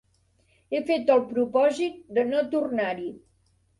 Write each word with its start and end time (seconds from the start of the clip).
He 0.73 0.79
fet 0.87 1.11
el 1.17 1.21
propòsit 1.33 1.99
de 2.19 2.25
no 2.31 2.43
tornar-hi. 2.57 3.11